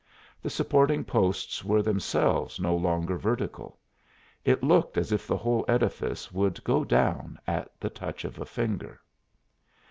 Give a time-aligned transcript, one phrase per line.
[0.41, 3.77] The supporting posts were themselves no longer vertical.
[4.43, 8.45] It looked as if the whole edifice would go down at the touch of a
[8.47, 8.99] finger.